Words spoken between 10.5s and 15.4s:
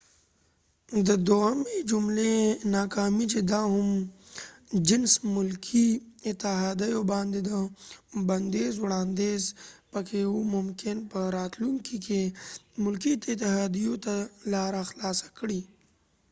ممکن په راتلونکې کې ملکې اتحاديو ته لاره خلاصه